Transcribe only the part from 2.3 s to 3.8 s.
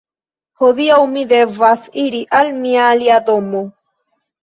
al mia alia domo.